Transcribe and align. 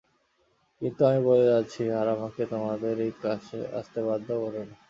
কিন্তু 0.81 1.01
আমি 1.05 1.21
বলে 1.29 1.45
যাচ্ছি 1.51 1.81
আর 1.99 2.07
আমাকে 2.15 2.41
তোমাদের 2.51 2.95
এই 3.05 3.11
ক্লাসে 3.19 3.59
আসতে 3.79 3.99
বাধ্য 4.07 4.27
কোরো 4.41 4.61
না। 4.61 4.75